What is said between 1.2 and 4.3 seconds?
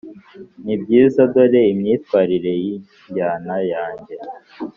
dore imyitwarire yinjyana yanjye: